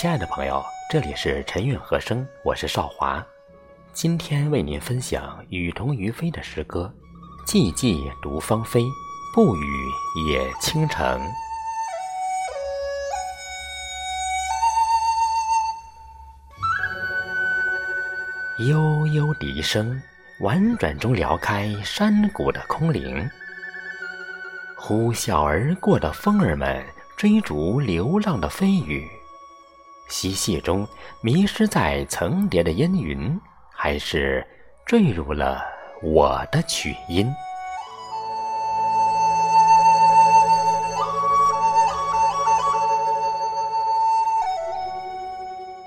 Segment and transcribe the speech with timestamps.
[0.00, 3.22] 亲爱的朋友，这里是晨韵和声，我是少华。
[3.92, 6.90] 今天为您分享雨桐于飞的诗歌
[7.46, 8.82] 《寂寂独芳菲，
[9.34, 9.60] 不语
[10.26, 11.20] 也倾城》。
[18.70, 20.00] 悠悠笛声，
[20.40, 23.28] 婉转中撩开山谷的空灵。
[24.78, 26.82] 呼啸而过的风儿们
[27.18, 29.06] 追逐流浪的飞羽，
[30.10, 30.86] 嬉戏中
[31.22, 33.40] 迷失在层叠的烟云，
[33.72, 34.46] 还是
[34.84, 35.64] 坠入了
[36.02, 37.32] 我的曲音？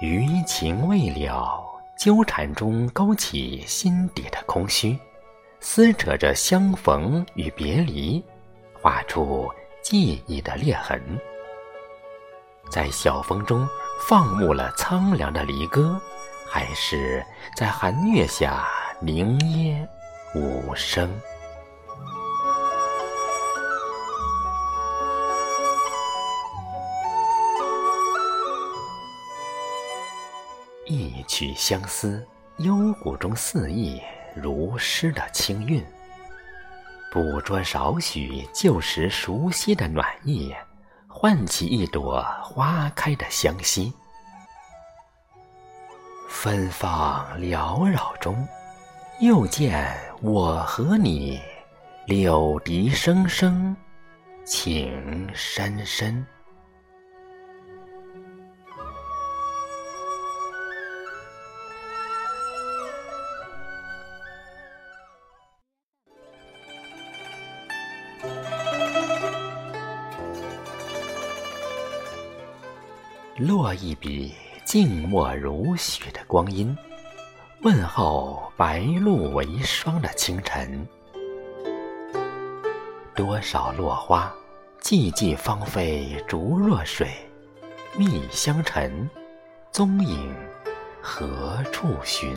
[0.00, 1.66] 余情未了。
[1.98, 4.98] 纠缠中勾起心底的空虚，
[5.60, 8.24] 撕扯着相逢与别离，
[8.80, 9.50] 画出
[9.82, 10.98] 记忆的裂痕。
[12.70, 13.68] 在小风中
[14.00, 16.00] 放牧了苍凉的离歌，
[16.48, 17.24] 还是
[17.56, 18.64] 在寒月下
[19.00, 19.86] 凝噎
[20.34, 21.10] 无声？
[30.86, 32.24] 一曲相思，
[32.58, 34.00] 幽谷中肆意，
[34.34, 35.84] 如诗的清韵。
[37.12, 40.54] 捕捉少许旧时熟悉的暖意，
[41.12, 43.92] 唤起一朵花开的香息。
[46.28, 48.46] 芬芳缭绕中，
[49.20, 51.40] 又见我和你，
[52.06, 53.76] 柳笛声声，
[54.46, 56.24] 情深深。
[73.40, 74.34] 落一笔
[74.66, 76.76] 静默如许的光阴，
[77.62, 80.86] 问候白露为霜的清晨。
[83.14, 84.30] 多少落花，
[84.82, 87.08] 寂寂芳菲，逐若水，
[87.96, 89.08] 密香尘，
[89.72, 90.36] 踪影
[91.00, 92.36] 何处寻？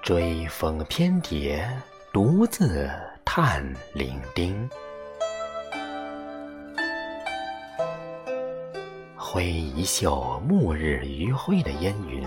[0.00, 1.68] 追风翩蝶，
[2.10, 2.90] 独自
[3.22, 3.62] 叹
[3.92, 4.66] 伶仃。
[9.34, 12.24] 挥一袖暮日余晖的烟云，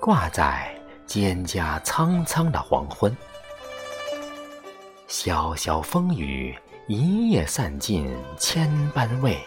[0.00, 0.76] 挂在
[1.06, 3.16] 蒹葭苍苍的黄昏。
[5.06, 6.52] 潇潇风雨，
[6.88, 9.38] 一夜散尽千般味。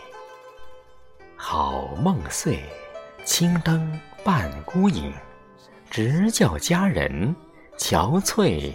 [1.36, 2.64] 好梦碎，
[3.26, 5.14] 青灯伴孤影，
[5.90, 7.36] 直教佳人
[7.78, 8.72] 憔悴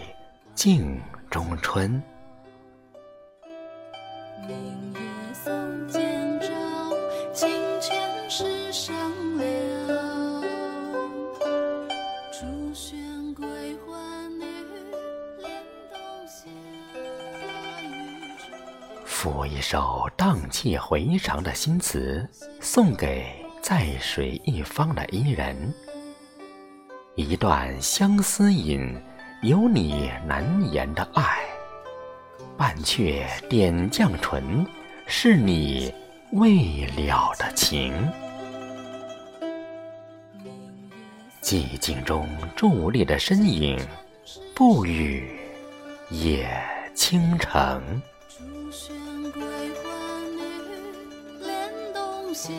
[0.54, 1.00] 镜
[1.30, 2.02] 中春。
[19.24, 22.28] 赋一首荡气回肠的新词，
[22.60, 23.24] 送给
[23.62, 25.56] 在水一方的伊人。
[27.14, 28.94] 一段相思引，
[29.40, 31.38] 有你难言的爱。
[32.58, 34.66] 半阙点绛唇，
[35.06, 35.90] 是你
[36.32, 37.94] 未了的情。
[41.40, 43.80] 寂静中伫立的身影，
[44.54, 45.34] 不语
[46.10, 46.46] 也
[46.94, 48.02] 倾城。
[52.34, 52.50] 下